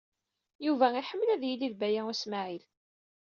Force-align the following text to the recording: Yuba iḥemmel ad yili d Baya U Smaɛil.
Yuba 0.65 0.87
iḥemmel 0.99 1.29
ad 1.35 1.43
yili 1.45 1.69
d 1.71 1.75
Baya 1.79 2.03
U 2.11 2.13
Smaɛil. 2.21 2.63